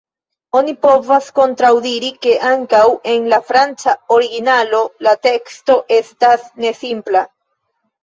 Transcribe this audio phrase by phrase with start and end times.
[0.59, 2.81] Oni povas kontraŭdiri, ke ankaŭ
[3.13, 7.29] en la franca originalo la teksto estas ne simpla.